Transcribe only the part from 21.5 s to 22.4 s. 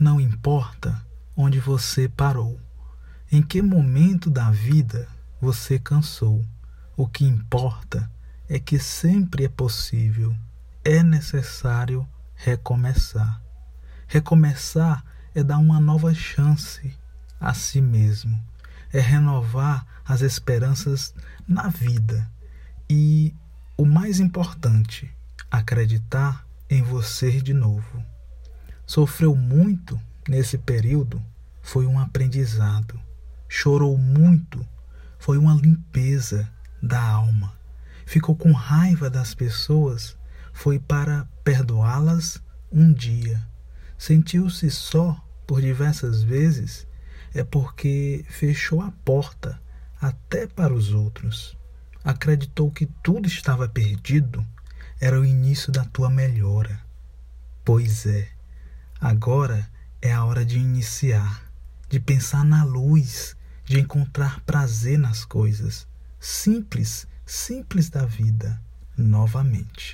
vida